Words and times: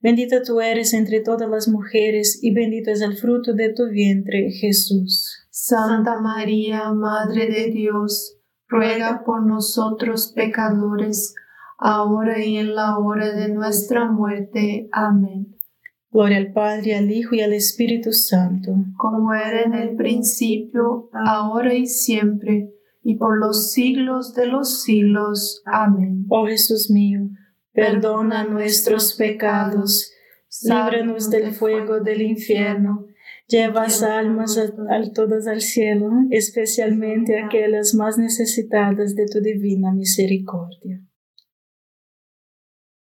Bendita 0.00 0.42
tú 0.42 0.60
eres 0.60 0.94
entre 0.94 1.20
todas 1.20 1.50
las 1.50 1.68
mujeres 1.68 2.38
y 2.40 2.54
bendito 2.54 2.90
es 2.90 3.00
el 3.00 3.16
fruto 3.16 3.52
de 3.52 3.72
tu 3.72 3.88
vientre, 3.88 4.50
Jesús. 4.52 5.48
Santa 5.50 6.20
María, 6.20 6.92
Madre 6.92 7.48
de 7.48 7.70
Dios, 7.70 8.38
ruega 8.68 9.24
por 9.24 9.44
nosotros 9.44 10.32
pecadores, 10.36 11.34
ahora 11.78 12.44
y 12.44 12.58
en 12.58 12.76
la 12.76 12.98
hora 12.98 13.32
de 13.32 13.48
nuestra 13.48 14.10
muerte. 14.10 14.88
Amén. 14.92 15.56
Gloria 16.10 16.38
al 16.38 16.52
Padre, 16.52 16.94
al 16.94 17.10
Hijo 17.10 17.34
y 17.34 17.40
al 17.40 17.52
Espíritu 17.52 18.12
Santo, 18.12 18.72
como 18.96 19.34
era 19.34 19.62
en 19.62 19.74
el 19.74 19.96
principio, 19.96 21.10
ahora 21.12 21.74
y 21.74 21.86
siempre, 21.86 22.72
y 23.02 23.16
por 23.16 23.38
los 23.38 23.72
siglos 23.72 24.32
de 24.34 24.46
los 24.46 24.82
siglos. 24.82 25.62
Amén. 25.66 26.24
Oh 26.28 26.46
Jesús 26.46 26.90
mío, 26.90 27.28
perdona 27.80 28.44
nuestros 28.44 29.14
pecados, 29.14 30.12
líbranos 30.62 31.30
del 31.30 31.52
fuego 31.52 32.00
del 32.00 32.22
infierno 32.22 33.08
Llevas 33.50 34.02
almas 34.02 34.58
a, 34.58 35.12
todas 35.14 35.46
al 35.46 35.62
cielo, 35.62 36.10
especialmente 36.30 37.38
aquellas 37.38 37.94
más 37.94 38.18
necesitadas 38.18 39.14
de 39.14 39.24
tu 39.24 39.40
divina 39.40 39.90
misericordia. 39.90 41.02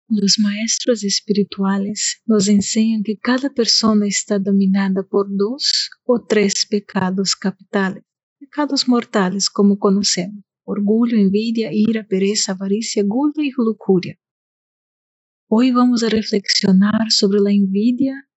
Los 0.07 0.39
maestros 0.39 1.03
espirituales 1.03 2.21
nos 2.25 2.47
enseñan 2.47 3.03
que 3.03 3.17
cada 3.17 3.49
persona 3.49 4.07
está 4.07 4.39
dominada 4.39 5.03
por 5.03 5.27
dos 5.29 5.89
o 6.05 6.23
tres 6.25 6.65
pecados 6.69 7.35
capitales, 7.35 8.03
pecados 8.39 8.87
mortales 8.87 9.49
como 9.49 9.77
conocemos, 9.77 10.45
orgullo, 10.63 11.17
envidia, 11.17 11.73
ira, 11.73 12.07
pereza, 12.07 12.53
avaricia, 12.53 13.03
gula 13.05 13.33
y 13.43 13.51
lujuria. 13.57 14.17
Hoy 15.49 15.71
vamos 15.71 16.03
a 16.03 16.09
reflexionar 16.09 17.09
sobre 17.09 17.39
la 17.39 17.53
envidia 17.53 18.27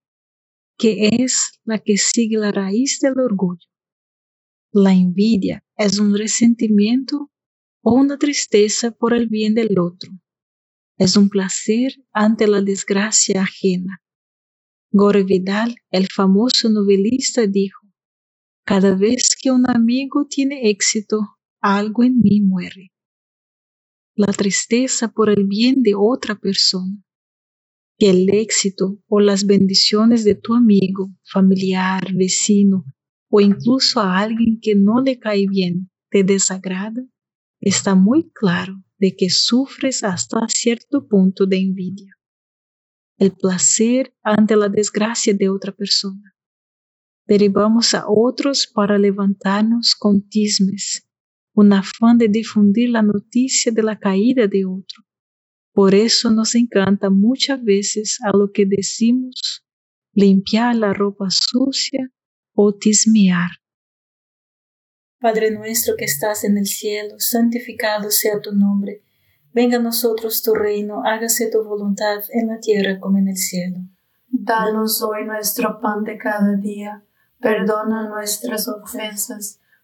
que 0.79 1.09
es 1.11 1.61
la 1.65 1.81
que 1.81 1.97
sigue 1.97 2.39
la 2.39 2.53
raíz 2.53 3.01
del 3.03 3.19
orgullo. 3.19 3.67
La 4.73 4.93
envidia 4.95 5.65
es 5.77 5.99
un 5.99 6.17
resentimiento 6.17 7.33
o 7.83 7.95
una 7.95 8.17
tristeza 8.17 8.93
por 8.93 9.13
el 9.13 9.27
bien 9.27 9.57
del 9.57 9.77
otro. 9.81 10.13
Es 10.99 11.17
un 11.17 11.31
placer 11.31 11.97
ante 12.13 12.47
la 12.47 12.63
desgracia 12.63 13.43
ajena. 13.43 14.01
Gore 14.93 15.25
Vidal, 15.25 15.75
el 15.91 16.07
famoso 16.07 16.71
novelista, 16.71 17.45
dijo, 17.49 17.89
Cada 18.65 18.95
vez 18.95 19.35
que 19.35 19.51
un 19.51 19.69
amigo 19.69 20.29
tiene 20.29 20.71
éxito, 20.71 21.19
algo 21.61 22.05
en 22.05 22.21
mí 22.21 22.41
muere. 22.41 22.93
La 24.23 24.35
tristeza 24.35 25.09
por 25.09 25.31
el 25.31 25.47
bien 25.47 25.83
de 25.83 25.95
otra 25.97 26.35
persona 26.35 27.03
que 27.99 28.11
el 28.11 28.29
éxito 28.29 28.99
o 29.09 29.19
las 29.19 29.47
bendiciones 29.47 30.25
de 30.25 30.35
tu 30.35 30.55
amigo, 30.55 31.09
familiar, 31.25 32.13
vecino 32.13 32.85
o 33.31 33.41
incluso 33.41 33.99
a 33.99 34.19
alguien 34.19 34.61
que 34.61 34.75
no 34.75 35.01
le 35.01 35.19
cae 35.19 35.47
bien 35.49 35.91
te 36.11 36.23
desagrada, 36.23 37.03
está 37.63 37.95
muy 37.95 38.31
claro 38.31 38.85
de 38.99 39.17
que 39.17 39.31
sufres 39.31 40.05
hasta 40.05 40.47
cierto 40.49 41.09
punto 41.09 41.47
de 41.47 41.57
envidia. 41.57 42.15
El 43.17 43.33
placer 43.33 44.15
ante 44.23 44.55
la 44.55 44.69
desgracia 44.69 45.33
de 45.33 45.49
otra 45.49 45.73
persona. 45.73 46.37
Derivamos 47.27 47.95
a 47.95 48.05
otros 48.07 48.67
para 48.67 48.99
levantarnos 48.99 49.95
con 49.99 50.29
tismes, 50.29 51.10
un 51.61 51.73
afán 51.73 52.19
de 52.19 52.29
difundir 52.29 52.91
la 52.91 53.03
noticia 53.03 53.71
de 53.73 53.83
la 53.83 53.99
caída 53.99 54.47
de 54.47 54.65
otro 54.65 55.05
por 55.73 55.95
eso 55.95 56.31
nos 56.31 56.55
encanta 56.57 57.11
muchas 57.11 57.63
veces 57.63 58.19
a 58.25 58.37
lo 58.37 58.51
que 58.53 58.67
decimos 58.67 59.65
limpiar 60.13 60.75
la 60.75 60.93
ropa 60.93 61.29
sucia 61.31 62.11
o 62.55 62.75
tismear. 62.75 63.51
Padre 65.21 65.53
nuestro 65.53 65.95
que 65.97 66.07
estás 66.07 66.45
en 66.45 66.59
el 66.59 66.67
cielo, 66.67 67.15
santificado 67.19 68.11
sea 68.11 68.41
tu 68.41 68.53
nombre. 68.53 69.05
Venga 69.53 69.77
a 69.77 69.81
nosotros 69.81 70.43
tu 70.43 70.55
reino, 70.55 71.03
hágase 71.05 71.51
tu 71.51 71.63
voluntad 71.63 72.25
en 72.31 72.49
la 72.49 72.59
tierra 72.59 72.99
como 72.99 73.19
en 73.19 73.29
el 73.29 73.37
cielo. 73.37 73.79
Danos 74.29 75.03
hoy 75.03 75.25
nuestro 75.25 75.81
pan 75.81 76.05
de 76.05 76.19
cada 76.19 76.57
día. 76.57 77.05
Perdona 77.39 78.09
nuestras 78.09 78.69
ofensas, 78.69 79.60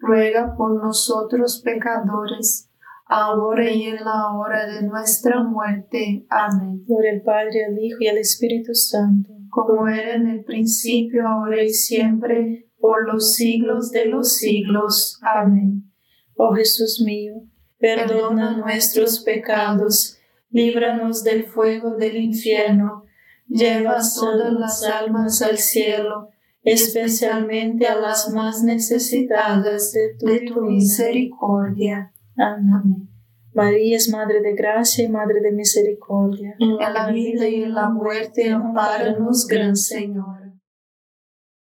ruega 0.00 0.56
por 0.56 0.82
nosotros 0.82 1.60
pecadores, 1.62 2.68
ahora 3.06 3.70
y 3.70 3.84
en 3.84 4.04
la 4.04 4.32
hora 4.34 4.66
de 4.66 4.82
nuestra 4.82 5.42
muerte. 5.42 6.26
Amén. 6.28 6.84
Por 6.86 7.06
el 7.06 7.22
Padre, 7.22 7.66
al 7.66 7.78
Hijo 7.78 7.98
y 8.00 8.08
al 8.08 8.18
Espíritu 8.18 8.74
Santo, 8.74 9.30
como 9.50 9.86
era 9.88 10.14
en 10.14 10.28
el 10.28 10.44
principio, 10.44 11.28
ahora 11.28 11.62
y 11.62 11.70
siempre, 11.70 12.70
por 12.78 13.06
los 13.06 13.34
siglos 13.34 13.90
de 13.90 14.06
los 14.06 14.36
siglos. 14.36 15.18
Amén. 15.22 15.92
Oh 16.34 16.54
Jesús 16.54 17.02
mío, 17.04 17.34
perdona 17.78 18.56
nuestros 18.56 19.20
pecados, 19.20 20.18
líbranos 20.50 21.22
del 21.22 21.44
fuego 21.44 21.96
del 21.96 22.16
infierno, 22.16 23.04
lleva 23.46 23.98
todas 24.18 24.52
las 24.52 24.82
almas 24.84 25.42
al 25.42 25.58
cielo 25.58 26.30
especialmente 26.62 27.86
a 27.86 27.98
las 27.98 28.30
más 28.32 28.62
necesitadas 28.62 29.92
de 29.92 30.40
tu, 30.46 30.60
misericordia. 30.62 32.12
Amén. 32.36 33.08
María 33.52 33.96
es 33.96 34.08
Madre 34.08 34.40
de 34.40 34.54
Gracia 34.54 35.04
y 35.04 35.08
Madre 35.08 35.40
de 35.40 35.52
Misericordia. 35.52 36.54
En 36.58 36.76
la 36.76 37.10
vida 37.10 37.48
y 37.48 37.62
en 37.62 37.74
la 37.74 37.88
muerte, 37.90 38.50
amparanos, 38.50 39.46
Gran 39.46 39.76
Señor. 39.76 40.54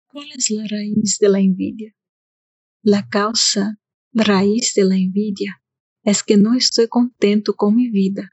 ¿Cuál 0.08 0.28
es 0.38 0.50
la 0.52 0.66
raíz 0.70 1.18
de 1.20 1.30
la 1.30 1.40
envidia? 1.40 1.96
La 2.82 3.08
causa, 3.10 3.80
la 4.12 4.24
raíz 4.24 4.74
de 4.76 4.86
la 4.86 4.96
envidia, 4.96 5.62
es 6.04 6.24
que 6.24 6.38
no 6.38 6.54
estoy 6.54 6.88
contento 6.88 7.56
con 7.56 7.76
mi 7.76 7.90
vida 7.90 8.30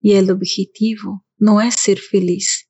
y 0.00 0.14
el 0.14 0.30
objetivo 0.30 1.24
no 1.38 1.60
es 1.60 1.76
ser 1.76 1.98
feliz, 1.98 2.68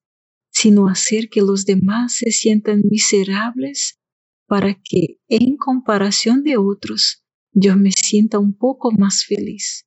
sino 0.54 0.88
hacer 0.88 1.28
que 1.28 1.42
los 1.42 1.66
demás 1.66 2.14
se 2.14 2.30
sientan 2.30 2.82
miserables 2.88 3.99
para 4.46 4.75
que, 4.75 5.18
en 5.28 5.56
comparación 5.56 6.42
de 6.44 6.56
otros, 6.56 7.25
yo 7.52 7.76
me 7.76 7.90
sienta 7.90 8.38
un 8.38 8.56
poco 8.56 8.92
más 8.92 9.25
feliz, 9.25 9.87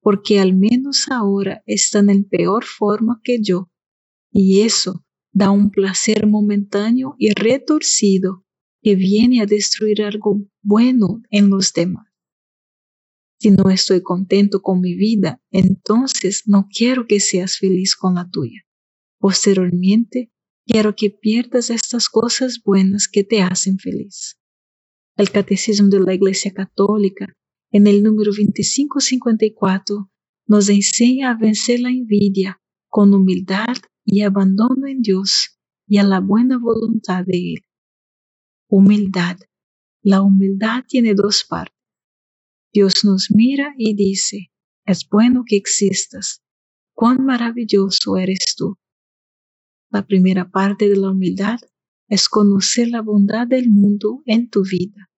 porque 0.00 0.40
al 0.40 0.54
menos 0.54 1.06
ahora 1.10 1.62
están 1.66 2.08
en 2.10 2.24
peor 2.24 2.64
forma 2.64 3.20
que 3.22 3.40
yo, 3.42 3.70
y 4.32 4.62
eso 4.62 5.04
da 5.32 5.50
un 5.50 5.70
placer 5.70 6.26
momentáneo 6.26 7.14
y 7.18 7.30
retorcido 7.34 8.44
que 8.82 8.94
viene 8.94 9.42
a 9.42 9.46
destruir 9.46 10.02
algo 10.02 10.40
bueno 10.62 11.20
en 11.30 11.50
los 11.50 11.72
demás. 11.72 12.06
Si 13.38 13.50
no 13.50 13.68
estoy 13.68 14.00
contento 14.02 14.62
con 14.62 14.80
mi 14.80 14.94
vida, 14.94 15.42
entonces 15.50 16.44
no 16.46 16.68
quiero 16.74 17.06
que 17.06 17.20
seas 17.20 17.58
feliz 17.58 17.94
con 17.94 18.14
la 18.14 18.30
tuya. 18.30 18.65
Posteriormente, 19.18 20.30
quiero 20.66 20.94
que 20.94 21.10
pierdas 21.10 21.70
estas 21.70 22.08
cosas 22.08 22.60
buenas 22.64 23.08
que 23.08 23.24
te 23.24 23.40
hacen 23.42 23.78
feliz. 23.78 24.38
El 25.16 25.30
Catecismo 25.30 25.88
de 25.88 26.00
la 26.00 26.14
Iglesia 26.14 26.52
Católica, 26.52 27.32
en 27.70 27.86
el 27.86 28.02
número 28.02 28.30
2554, 28.32 30.10
nos 30.46 30.68
enseña 30.68 31.30
a 31.30 31.34
vencer 31.36 31.80
la 31.80 31.90
envidia 31.90 32.60
con 32.88 33.14
humildad 33.14 33.76
y 34.04 34.22
abandono 34.22 34.86
en 34.86 35.02
Dios 35.02 35.58
y 35.86 35.98
a 35.98 36.04
la 36.04 36.20
buena 36.20 36.58
voluntad 36.58 37.24
de 37.24 37.54
Él. 37.54 37.64
Humildad. 38.68 39.38
La 40.02 40.22
humildad 40.22 40.84
tiene 40.86 41.14
dos 41.14 41.44
partes. 41.44 41.76
Dios 42.72 43.04
nos 43.04 43.30
mira 43.30 43.74
y 43.78 43.94
dice, 43.94 44.50
es 44.84 45.08
bueno 45.08 45.44
que 45.46 45.56
existas. 45.56 46.42
Cuán 46.94 47.24
maravilloso 47.24 48.16
eres 48.16 48.54
tú. 48.56 48.76
La 49.90 50.06
primera 50.06 50.50
parte 50.50 50.88
de 50.88 50.96
la 50.96 51.10
humildad 51.10 51.58
es 52.08 52.28
conocer 52.28 52.88
la 52.88 53.02
bondad 53.02 53.46
del 53.46 53.70
mundo 53.70 54.22
en 54.26 54.48
tu 54.48 54.62
vida. 54.62 55.10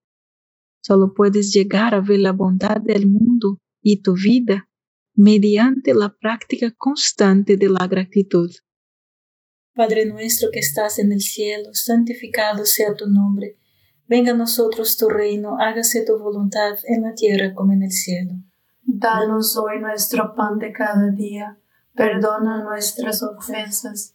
Solo 0.80 1.12
puedes 1.14 1.52
llegar 1.52 1.94
a 1.94 2.00
ver 2.00 2.20
la 2.20 2.32
bondad 2.32 2.80
del 2.80 3.06
mundo 3.06 3.60
y 3.82 4.02
tu 4.02 4.14
vida 4.14 4.68
mediante 5.14 5.94
la 5.94 6.14
práctica 6.16 6.70
constante 6.76 7.56
de 7.56 7.68
la 7.68 7.86
gratitud. 7.86 8.50
Padre 9.74 10.06
nuestro 10.06 10.48
que 10.52 10.60
estás 10.60 10.98
en 10.98 11.12
el 11.12 11.20
cielo, 11.20 11.70
santificado 11.72 12.64
sea 12.64 12.94
tu 12.94 13.06
nombre. 13.08 13.58
Venga 14.06 14.32
a 14.32 14.36
nosotros 14.36 14.96
tu 14.96 15.08
reino, 15.08 15.58
hágase 15.60 16.04
tu 16.04 16.18
voluntad 16.18 16.78
en 16.84 17.02
la 17.02 17.14
tierra 17.14 17.54
como 17.54 17.72
en 17.72 17.82
el 17.82 17.92
cielo. 17.92 18.32
Danos 18.82 19.56
hoy 19.56 19.80
nuestro 19.80 20.34
pan 20.34 20.58
de 20.58 20.72
cada 20.72 21.10
día, 21.10 21.58
perdona 21.94 22.62
nuestras 22.62 23.22
ofensas, 23.22 24.14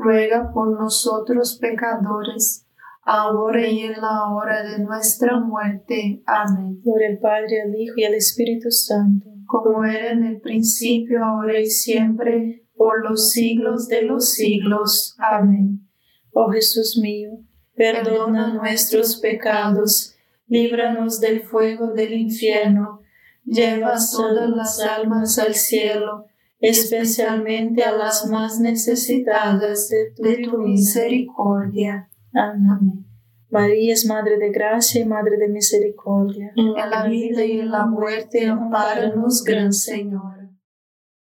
ruega 0.00 0.50
por 0.52 0.78
nosotros 0.80 1.58
pecadores, 1.60 2.66
ahora 3.02 3.66
y 3.66 3.80
en 3.80 4.00
la 4.00 4.32
hora 4.32 4.62
de 4.62 4.78
nuestra 4.80 5.38
muerte. 5.38 6.22
Amén. 6.26 6.80
Por 6.82 7.02
el 7.02 7.18
Padre, 7.18 7.62
el 7.66 7.74
Hijo 7.74 7.94
y 7.98 8.04
el 8.04 8.14
Espíritu 8.14 8.70
Santo, 8.70 9.28
como 9.46 9.84
era 9.84 10.12
en 10.12 10.24
el 10.24 10.40
principio, 10.40 11.24
ahora 11.24 11.58
y 11.60 11.66
siempre, 11.66 12.66
por 12.74 13.04
los 13.08 13.30
siglos 13.30 13.88
de 13.88 14.02
los 14.02 14.32
siglos. 14.32 15.16
Amén. 15.18 15.86
Oh 16.32 16.50
Jesús 16.50 16.98
mío, 17.00 17.30
perdona 17.74 18.54
nuestros 18.54 19.16
pecados, 19.20 20.14
líbranos 20.46 21.20
del 21.20 21.42
fuego 21.42 21.88
del 21.92 22.14
infierno, 22.14 23.00
lleva 23.44 23.94
todas 24.12 24.48
las 24.50 24.80
almas 24.80 25.38
al 25.38 25.54
cielo 25.54 26.26
especialmente 26.60 27.82
a 27.82 27.92
las 27.92 28.26
más 28.28 28.60
necesitadas 28.60 29.88
de 29.88 30.36
tu, 30.44 30.58
misericordia. 30.58 32.10
Amén. 32.32 33.06
María 33.50 33.94
es 33.94 34.06
Madre 34.06 34.38
de 34.38 34.50
Gracia 34.50 35.00
y 35.00 35.04
Madre 35.06 35.36
de 35.38 35.48
Misericordia. 35.48 36.52
En 36.54 36.74
la 36.74 37.08
vida 37.08 37.44
y 37.44 37.60
en 37.60 37.70
la 37.70 37.86
muerte, 37.86 38.46
amparanos, 38.46 39.42
Gran 39.42 39.72
Señor. 39.72 40.50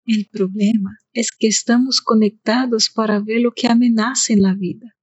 El 0.04 0.28
problema 0.30 0.96
es 1.12 1.30
que 1.36 1.48
estamos 1.48 2.00
conectados 2.00 2.90
para 2.90 3.20
ver 3.20 3.40
lo 3.40 3.52
que 3.52 3.68
amenaza 3.68 4.32
en 4.32 4.42
la 4.42 4.54
vida, 4.54 4.96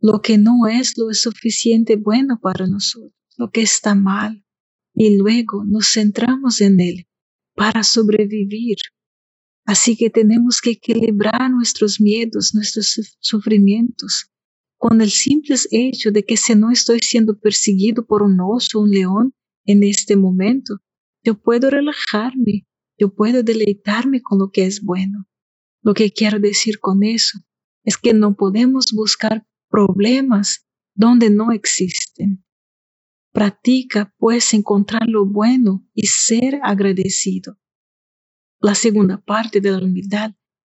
lo 0.00 0.20
que 0.20 0.38
no 0.38 0.66
es 0.68 0.96
lo 0.96 1.12
suficiente 1.12 1.96
bueno 1.96 2.38
para 2.40 2.66
nosotros, 2.66 3.12
lo 3.36 3.50
que 3.50 3.62
está 3.62 3.94
mal, 3.94 4.44
y 4.94 5.16
luego 5.16 5.64
nos 5.64 5.92
centramos 5.92 6.60
en 6.60 6.80
él 6.80 7.06
para 7.54 7.82
sobrevivir 7.82 8.76
Así 9.64 9.96
que 9.96 10.10
tenemos 10.10 10.60
que 10.60 10.70
equilibrar 10.70 11.50
nuestros 11.50 12.00
miedos, 12.00 12.54
nuestros 12.54 13.16
sufrimientos, 13.20 14.30
con 14.78 15.00
el 15.00 15.10
simple 15.10 15.56
hecho 15.70 16.10
de 16.10 16.24
que 16.24 16.36
si 16.36 16.54
no 16.54 16.70
estoy 16.70 17.00
siendo 17.00 17.38
perseguido 17.38 18.06
por 18.06 18.22
un 18.22 18.38
oso 18.40 18.80
un 18.80 18.90
león 18.90 19.34
en 19.66 19.82
este 19.84 20.16
momento, 20.16 20.78
yo 21.22 21.40
puedo 21.40 21.68
relajarme, 21.68 22.66
yo 22.98 23.14
puedo 23.14 23.42
deleitarme 23.42 24.22
con 24.22 24.38
lo 24.38 24.50
que 24.50 24.64
es 24.64 24.82
bueno. 24.82 25.26
Lo 25.82 25.94
que 25.94 26.12
quiero 26.12 26.40
decir 26.40 26.80
con 26.80 27.02
eso 27.02 27.38
es 27.84 27.96
que 27.98 28.14
no 28.14 28.36
podemos 28.36 28.86
buscar 28.94 29.46
problemas 29.68 30.66
donde 30.94 31.30
no 31.30 31.52
existen. 31.52 32.44
Practica 33.32 34.14
pues 34.18 34.52
encontrar 34.54 35.06
lo 35.06 35.26
bueno 35.26 35.86
y 35.94 36.06
ser 36.06 36.58
agradecido. 36.62 37.58
La 38.60 38.74
segunda 38.74 39.16
parte 39.16 39.62
de 39.62 39.70
la 39.70 39.78
humildad 39.78 40.32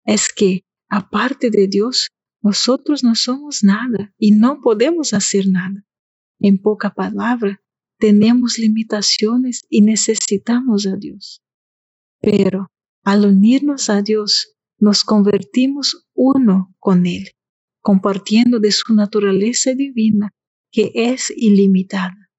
es 0.05 0.29
que, 0.31 0.65
aparte 0.91 1.51
de 1.51 1.67
Dios, 1.67 2.11
nosotros 2.43 3.03
no 3.03 3.15
somos 3.15 3.63
nada 3.63 4.15
y 4.19 4.33
no 4.33 4.61
podemos 4.61 5.15
hacer 5.15 5.47
nada. 5.49 5.87
En 6.39 6.61
poca 6.61 6.93
palabra, 6.93 7.63
tenemos 7.99 8.59
limitaciones 8.59 9.65
y 9.71 9.81
necesitamos 9.81 10.87
a 10.87 10.97
Dios. 10.97 11.43
Pero 12.21 12.71
al 13.03 13.25
unirnos 13.25 13.89
a 13.89 14.03
Dios, 14.03 14.57
nos 14.79 15.05
convertimos 15.05 16.07
uno 16.15 16.75
con 16.79 17.07
Él, 17.07 17.31
compartiendo 17.81 18.61
de 18.61 18.73
su 18.73 18.95
naturaleza 18.95 19.73
divina 19.75 20.35
que 20.71 20.93
es 20.95 21.33
ilimitada. 21.35 22.31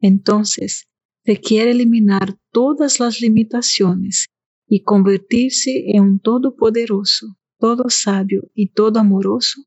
Entonces, 0.00 0.88
se 1.24 1.36
quiere 1.36 1.72
eliminar 1.72 2.36
todas 2.50 2.98
las 2.98 3.20
limitaciones 3.20 4.26
y 4.72 4.84
convertirse 4.84 5.82
en 5.88 6.02
un 6.04 6.20
todopoderoso, 6.20 7.36
todo 7.58 7.90
sabio 7.90 8.42
y 8.54 8.70
todo 8.70 9.00
amoroso, 9.00 9.62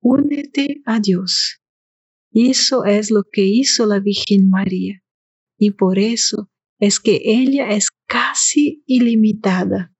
únete 0.00 0.80
a 0.86 0.98
Dios. 0.98 1.60
Eso 2.32 2.86
es 2.86 3.10
lo 3.10 3.24
que 3.30 3.42
hizo 3.42 3.84
la 3.84 4.00
Virgen 4.00 4.48
María, 4.48 5.04
y 5.58 5.72
por 5.72 5.98
eso 5.98 6.50
es 6.78 7.00
que 7.00 7.20
ella 7.22 7.68
es 7.68 7.88
casi 8.06 8.82
ilimitada. 8.86 9.94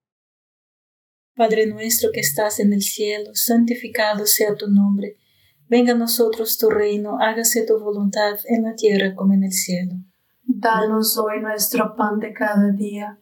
Padre 1.35 1.67
nuestro 1.67 2.09
que 2.11 2.21
estás 2.21 2.59
en 2.59 2.73
el 2.73 2.81
cielo, 2.81 3.35
santificado 3.35 4.25
sea 4.25 4.55
tu 4.55 4.67
nombre. 4.69 5.17
Venga 5.67 5.93
a 5.93 5.97
nosotros 5.97 6.57
tu 6.57 6.71
reino, 6.71 7.19
hágase 7.19 7.63
tu 7.63 7.79
voluntad 7.79 8.39
en 8.45 8.63
la 8.63 8.73
tierra 8.73 9.13
como 9.13 9.35
en 9.35 9.43
el 9.43 9.51
cielo. 9.51 9.93
Danos 10.41 11.15
hoy 11.19 11.41
nuestro 11.41 11.95
pan 11.95 12.19
de 12.19 12.33
cada 12.33 12.71
día 12.71 13.21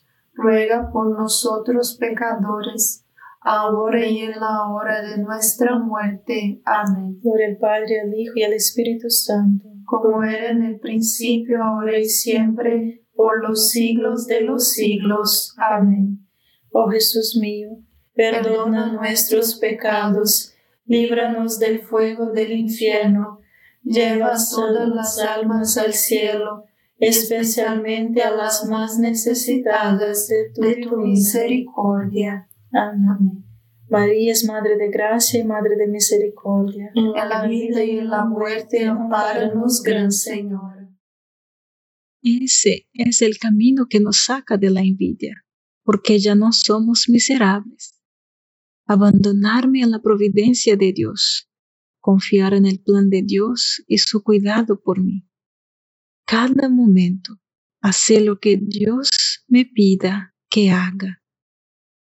ruega 0.33 0.89
por 0.91 1.17
nosotros 1.17 1.97
pecadores, 1.99 3.05
ahora 3.41 4.05
y 4.05 4.19
en 4.19 4.39
la 4.39 4.67
hora 4.69 5.01
de 5.01 5.17
nuestra 5.17 5.77
muerte. 5.77 6.61
Amén. 6.65 7.19
Por 7.21 7.41
el 7.41 7.57
Padre, 7.57 8.01
el 8.03 8.13
Hijo 8.13 8.33
y 8.35 8.43
el 8.43 8.53
Espíritu 8.53 9.09
Santo, 9.09 9.67
como 9.85 10.23
era 10.23 10.51
en 10.51 10.63
el 10.63 10.79
principio, 10.79 11.63
ahora 11.63 11.97
y 11.97 12.05
siempre, 12.05 13.05
por 13.13 13.47
los 13.47 13.69
siglos 13.69 14.27
de 14.27 14.41
los 14.41 14.71
siglos. 14.71 15.55
Amén. 15.57 16.27
Oh 16.71 16.89
Jesús 16.89 17.37
mío, 17.39 17.69
perdona 18.13 18.93
nuestros 18.93 19.55
pecados, 19.55 20.53
líbranos 20.85 21.59
del 21.59 21.81
fuego 21.81 22.31
del 22.31 22.53
infierno, 22.53 23.39
lleva 23.83 24.33
todas 24.49 24.87
las 24.87 25.19
almas 25.19 25.77
al 25.77 25.93
cielo 25.93 26.65
especialmente 27.01 28.21
a 28.21 28.29
las 28.29 28.65
más 28.69 28.99
necesitadas 28.99 30.27
de 30.27 30.75
tu, 30.83 30.97
misericordia. 30.97 32.47
Amén. 32.71 33.43
María 33.89 34.31
es 34.31 34.45
Madre 34.45 34.77
de 34.77 34.89
Gracia 34.89 35.39
y 35.41 35.43
Madre 35.43 35.75
de 35.75 35.87
Misericordia. 35.87 36.91
En 36.95 37.11
la 37.11 37.45
vida 37.47 37.83
y 37.83 37.97
en 37.97 38.09
la 38.09 38.23
muerte, 38.23 38.85
amparanos, 38.85 39.81
Gran 39.83 40.11
Señor. 40.11 40.89
Ese 42.21 42.87
es 42.93 43.21
el 43.23 43.39
camino 43.39 43.87
que 43.89 43.99
nos 43.99 44.23
saca 44.23 44.57
de 44.57 44.69
la 44.69 44.81
envidia, 44.81 45.43
porque 45.83 46.19
ya 46.19 46.35
no 46.35 46.51
somos 46.51 47.09
miserables. 47.09 47.99
Abandonarme 48.85 49.83
a 49.83 49.87
la 49.87 50.01
providencia 50.01 50.77
de 50.77 50.93
Dios, 50.93 51.49
confiar 51.99 52.53
en 52.53 52.67
el 52.67 52.79
plan 52.79 53.09
de 53.09 53.23
Dios 53.23 53.83
y 53.87 53.97
su 53.97 54.21
cuidado 54.21 54.79
por 54.79 55.03
mí. 55.03 55.25
Cada 56.31 56.69
momento 56.69 57.41
hacer 57.81 58.21
lo 58.21 58.39
que 58.39 58.55
Dios 58.55 59.09
me 59.49 59.65
pida 59.65 60.33
que 60.49 60.71
haga 60.71 61.21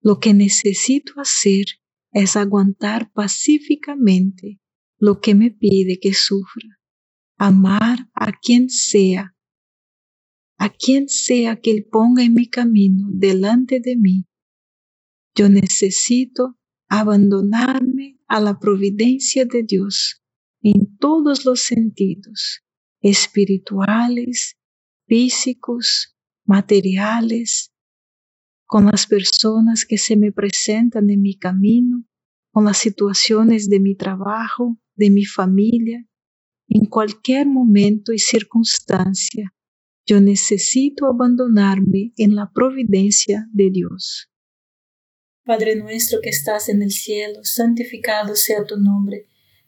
lo 0.01 0.19
que 0.19 0.35
necesito 0.35 1.21
hacer 1.21 1.67
es 2.13 2.37
aguantar 2.37 3.13
pacíficamente 3.13 4.61
lo 4.99 5.21
que 5.21 5.37
me 5.37 5.53
pide 5.53 6.01
que 6.01 6.13
sufra, 6.13 6.81
amar 7.39 8.09
a 8.15 8.33
quien 8.33 8.69
sea, 8.69 9.37
a 10.59 10.71
quien 10.71 11.09
sea 11.09 11.61
que 11.61 11.71
Él 11.71 11.87
ponga 11.89 12.25
en 12.25 12.35
mi 12.35 12.49
camino 12.49 13.09
delante 13.13 13.79
de 13.79 13.97
mí. 13.97 14.27
Yo 15.37 15.49
necesito 15.49 16.59
abandonarme 16.89 18.19
a 18.27 18.41
la 18.41 18.59
providencia 18.59 19.45
de 19.45 19.63
Dios 19.63 20.21
en 20.63 20.97
todos 20.99 21.45
los 21.45 21.61
sentidos, 21.61 22.66
espirituales, 23.01 24.57
físicos, 25.07 26.17
materiales, 26.45 27.73
con 28.67 28.87
las 28.87 29.07
personas 29.07 29.85
que 29.85 29.99
se 29.99 30.17
me 30.17 30.33
presentan 30.33 31.09
en 31.11 31.23
mi 31.23 31.37
camino, 31.39 32.05
con 32.51 32.65
las 32.65 32.79
situaciones 32.79 33.69
de 33.69 33.81
mi 33.81 33.95
trabajo, 33.95 34.77
de 34.95 35.11
mi 35.11 35.25
familia, 35.25 36.05
en 36.69 36.87
cualquier 36.87 37.47
momento 37.47 38.13
y 38.13 38.19
circunstancia. 38.19 39.55
Yo 40.05 40.21
necesito 40.21 41.07
abandonarme 41.07 42.13
en 42.17 42.35
la 42.35 42.51
providencia 42.53 43.49
de 43.53 43.71
Dios. 43.71 44.31
Padre 45.45 45.77
nuestro 45.77 46.21
que 46.21 46.31
estás 46.31 46.69
en 46.69 46.83
el 46.83 46.91
cielo, 46.91 47.41
santificado 47.45 48.35
sea 48.35 48.65
tu 48.65 48.79
nombre. 48.79 49.29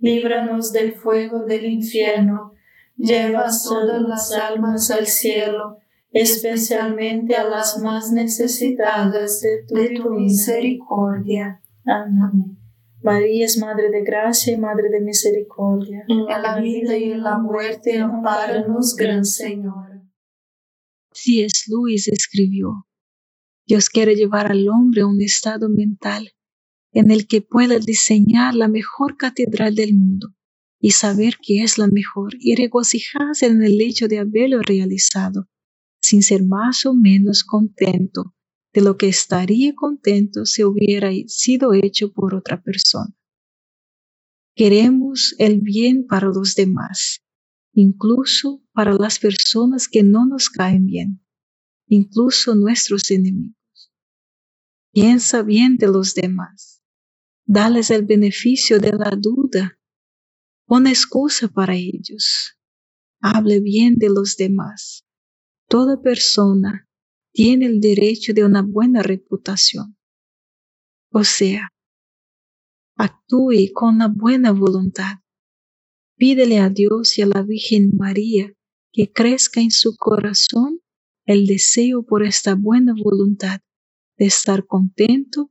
líbranos 0.00 0.72
del 0.72 0.94
fuego 0.94 1.44
del 1.44 1.66
infierno, 1.66 2.54
lleva 2.96 3.46
todas 3.64 4.02
las 4.02 4.32
almas 4.32 4.90
al 4.90 5.06
cielo, 5.06 5.78
especialmente 6.10 7.36
a 7.36 7.44
las 7.44 7.78
más 7.78 8.10
necesitadas 8.12 9.40
de 9.40 9.94
tu, 9.96 10.10
misericordia. 10.10 11.62
Amén. 11.84 12.56
María 13.02 13.46
es 13.46 13.56
Madre 13.56 13.90
de 13.90 14.02
Gracia 14.02 14.52
y 14.52 14.58
Madre 14.58 14.90
de 14.90 15.00
Misericordia. 15.00 16.04
En 16.08 16.26
la 16.26 16.60
vida 16.60 16.96
y 16.96 17.12
en 17.12 17.22
la 17.22 17.38
muerte, 17.38 17.98
amparanos, 17.98 18.94
Gran 18.94 19.24
Señor. 19.24 20.02
C.S. 21.12 21.64
Lewis 21.68 22.08
escribió, 22.08 22.86
Dios 23.66 23.88
quiere 23.88 24.14
llevar 24.14 24.50
al 24.50 24.68
hombre 24.68 25.02
a 25.02 25.06
un 25.06 25.20
estado 25.20 25.68
mental 25.68 26.30
en 26.92 27.10
el 27.10 27.26
que 27.26 27.40
pueda 27.42 27.78
diseñar 27.78 28.54
la 28.54 28.68
mejor 28.68 29.16
catedral 29.16 29.74
del 29.74 29.94
mundo 29.94 30.34
y 30.80 30.92
saber 30.92 31.36
que 31.42 31.62
es 31.62 31.78
la 31.78 31.86
mejor 31.86 32.34
y 32.38 32.54
regocijarse 32.54 33.46
en 33.46 33.62
el 33.62 33.80
hecho 33.80 34.08
de 34.08 34.18
haberlo 34.18 34.62
realizado, 34.62 35.48
sin 36.00 36.22
ser 36.22 36.44
más 36.44 36.86
o 36.86 36.94
menos 36.94 37.44
contento 37.44 38.34
de 38.72 38.80
lo 38.80 38.96
que 38.96 39.08
estaría 39.08 39.74
contento 39.74 40.46
si 40.46 40.64
hubiera 40.64 41.10
sido 41.26 41.74
hecho 41.74 42.12
por 42.12 42.34
otra 42.34 42.62
persona. 42.62 43.14
Queremos 44.54 45.34
el 45.38 45.60
bien 45.60 46.06
para 46.06 46.28
los 46.28 46.54
demás 46.54 47.20
incluso 47.72 48.62
para 48.72 48.94
las 48.94 49.18
personas 49.18 49.88
que 49.88 50.02
no 50.02 50.26
nos 50.26 50.50
caen 50.50 50.86
bien, 50.86 51.24
incluso 51.86 52.54
nuestros 52.54 53.10
enemigos. 53.10 53.56
Piensa 54.92 55.42
bien 55.42 55.76
de 55.76 55.86
los 55.86 56.14
demás, 56.14 56.79
dales 57.46 57.90
el 57.90 58.04
beneficio 58.04 58.78
de 58.78 58.92
la 58.92 59.16
duda, 59.16 59.78
pon 60.66 60.86
excusa 60.86 61.48
para 61.48 61.74
ellos, 61.74 62.58
hable 63.20 63.60
bien 63.60 63.96
de 63.96 64.08
los 64.08 64.36
demás. 64.36 65.04
Toda 65.68 66.00
persona 66.00 66.88
tiene 67.32 67.66
el 67.66 67.80
derecho 67.80 68.32
de 68.32 68.44
una 68.44 68.62
buena 68.62 69.02
reputación. 69.02 69.96
O 71.12 71.24
sea, 71.24 71.68
actúe 72.96 73.72
con 73.72 73.96
una 73.96 74.08
buena 74.08 74.52
voluntad 74.52 75.20
Pídele 76.20 76.58
a 76.58 76.68
Dios 76.68 77.16
y 77.16 77.22
a 77.22 77.26
la 77.26 77.42
Virgen 77.42 77.92
María 77.96 78.52
que 78.92 79.10
crezca 79.10 79.62
en 79.62 79.70
su 79.70 79.96
corazón 79.96 80.82
el 81.24 81.46
deseo 81.46 82.02
por 82.02 82.22
esta 82.26 82.54
buena 82.54 82.92
voluntad 82.92 83.62
de 84.18 84.26
estar 84.26 84.66
contento 84.66 85.50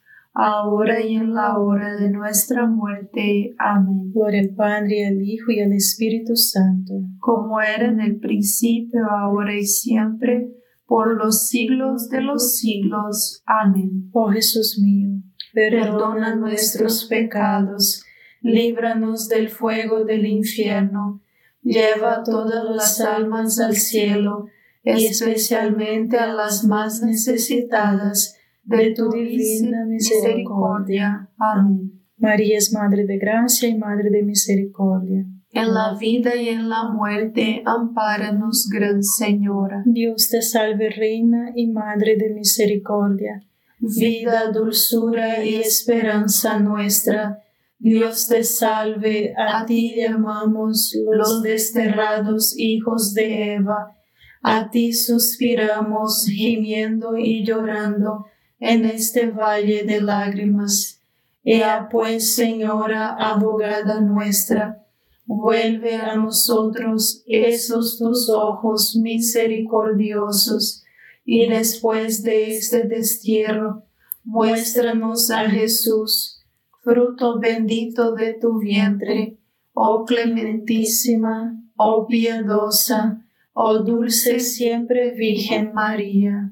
ahora 0.33 1.01
y 1.01 1.15
en 1.15 1.33
la 1.33 1.57
hora 1.57 1.95
de 1.95 2.09
nuestra 2.09 2.65
muerte. 2.65 3.53
Amén. 3.57 4.11
Gloria 4.13 4.41
al 4.41 4.55
Padre, 4.55 5.07
al 5.07 5.21
Hijo 5.21 5.51
y 5.51 5.59
al 5.59 5.73
Espíritu 5.73 6.35
Santo. 6.35 6.93
Como 7.19 7.61
era 7.61 7.87
en 7.87 7.99
el 7.99 8.19
principio, 8.19 9.01
ahora 9.09 9.55
y 9.55 9.65
siempre, 9.65 10.51
por 10.85 11.17
los 11.17 11.47
siglos 11.47 12.09
de 12.09 12.21
los 12.21 12.57
siglos. 12.57 13.41
Amén. 13.45 14.09
Oh 14.13 14.29
Jesús 14.29 14.79
mío, 14.81 15.09
perdona 15.53 16.35
nuestros 16.35 17.05
pecados, 17.05 18.03
líbranos 18.41 19.27
del 19.27 19.49
fuego 19.49 20.03
del 20.03 20.25
infierno, 20.25 21.21
lleva 21.61 22.23
todas 22.23 22.65
las 22.75 22.99
almas 23.01 23.59
al 23.59 23.75
cielo, 23.75 24.47
especialmente 24.83 26.17
a 26.17 26.33
las 26.33 26.65
más 26.65 27.01
necesitadas 27.01 28.37
de 28.63 28.93
tu 28.93 29.09
divina 29.09 29.85
misericordia. 29.85 31.29
Amén. 31.37 32.01
María 32.17 32.59
es 32.59 32.71
Madre 32.71 33.05
de 33.05 33.17
Gracia 33.17 33.67
y 33.67 33.77
Madre 33.77 34.11
de 34.11 34.21
Misericordia. 34.21 35.25
En 35.53 35.73
la 35.73 35.97
vida 35.99 36.35
y 36.35 36.49
en 36.49 36.69
la 36.69 36.89
muerte, 36.89 37.63
ampáranos, 37.65 38.69
Gran 38.71 39.03
Señora. 39.03 39.81
Dios 39.85 40.29
te 40.29 40.41
salve, 40.41 40.91
Reina 40.91 41.51
y 41.55 41.67
Madre 41.67 42.15
de 42.17 42.29
Misericordia. 42.29 43.41
Vida, 43.79 44.51
dulzura 44.51 45.43
y 45.43 45.55
esperanza 45.55 46.59
nuestra. 46.59 47.39
Dios 47.79 48.27
te 48.27 48.43
salve, 48.43 49.33
a 49.35 49.65
ti 49.65 49.95
llamamos 49.97 50.95
los 51.11 51.41
desterrados 51.41 52.53
hijos 52.55 53.15
de 53.15 53.55
Eva. 53.55 53.97
A 54.43 54.69
ti 54.69 54.93
suspiramos, 54.93 56.27
gimiendo 56.27 57.17
y 57.17 57.43
llorando 57.43 58.27
en 58.61 58.85
este 58.85 59.31
valle 59.31 59.83
de 59.83 59.99
lágrimas. 59.99 61.01
Ea 61.43 61.89
pues, 61.91 62.35
Señora, 62.35 63.15
abogada 63.15 63.99
nuestra, 63.99 64.85
vuelve 65.25 65.95
a 65.95 66.15
nosotros 66.15 67.23
esos 67.25 67.97
tus 67.97 68.29
ojos 68.29 68.95
misericordiosos, 68.95 70.83
y 71.25 71.47
después 71.49 72.23
de 72.23 72.55
este 72.55 72.83
destierro, 72.83 73.83
muéstranos 74.23 75.31
a 75.31 75.49
Jesús, 75.49 76.43
fruto 76.83 77.39
bendito 77.39 78.13
de 78.13 78.35
tu 78.35 78.59
vientre, 78.59 79.37
oh 79.73 80.05
clementísima, 80.05 81.59
oh 81.75 82.05
piadosa, 82.05 83.25
oh 83.53 83.79
dulce 83.79 84.39
siempre 84.39 85.11
Virgen 85.11 85.73
María 85.73 86.50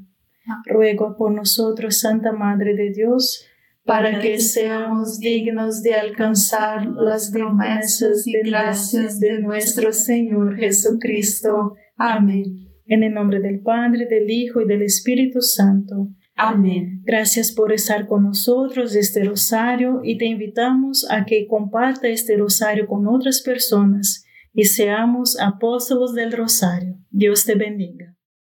ruego 0.65 1.15
por 1.17 1.31
nosotros, 1.31 1.99
Santa 1.99 2.31
Madre 2.31 2.75
de 2.75 2.91
Dios, 2.91 3.45
para 3.85 4.19
que 4.19 4.39
seamos 4.39 5.19
dignos 5.19 5.81
de 5.81 5.95
alcanzar 5.95 6.85
las 6.85 7.31
promesas 7.31 8.27
y 8.27 8.33
gracias 8.43 9.19
de 9.19 9.39
nuestro 9.39 9.91
Señor 9.91 10.57
Jesucristo. 10.57 11.75
Amén. 11.97 12.69
En 12.85 13.03
el 13.03 13.13
nombre 13.13 13.39
del 13.39 13.61
Padre, 13.61 14.05
del 14.05 14.29
Hijo 14.29 14.61
y 14.61 14.67
del 14.67 14.83
Espíritu 14.83 15.41
Santo. 15.41 16.09
Amén. 16.35 17.01
Gracias 17.03 17.51
por 17.51 17.73
estar 17.73 18.07
con 18.07 18.23
nosotros 18.23 18.95
este 18.95 19.25
rosario 19.25 19.99
y 20.03 20.17
te 20.17 20.25
invitamos 20.25 21.05
a 21.11 21.25
que 21.25 21.47
comparta 21.47 22.07
este 22.07 22.37
rosario 22.37 22.87
con 22.87 23.07
otras 23.07 23.41
personas 23.41 24.23
y 24.53 24.63
seamos 24.63 25.37
apóstolos 25.39 26.13
del 26.13 26.31
rosario. 26.31 26.97
Dios 27.09 27.43
te 27.43 27.55
bendiga. 27.55 28.08